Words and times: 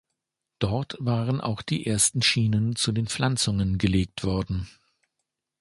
Dort 0.57 0.95
waren 0.99 1.39
auch 1.41 1.61
die 1.61 1.85
ersten 1.85 2.23
Schienen 2.23 2.75
zu 2.75 2.91
den 2.91 3.05
Pflanzungen 3.05 3.77
gelegt 3.77 4.23
worden. 4.23 4.67